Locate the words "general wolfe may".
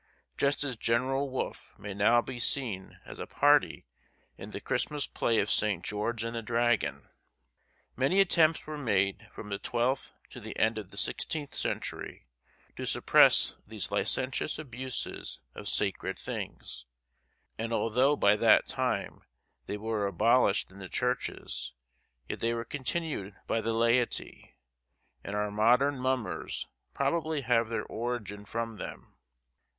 0.77-1.93